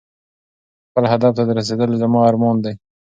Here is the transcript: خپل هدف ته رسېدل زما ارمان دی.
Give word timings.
خپل 0.89 1.03
هدف 1.13 1.31
ته 1.37 1.43
رسېدل 1.59 1.89
زما 2.01 2.19
ارمان 2.29 2.55
دی. 2.63 2.73